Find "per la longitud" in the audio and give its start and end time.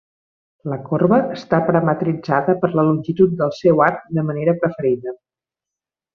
2.63-3.37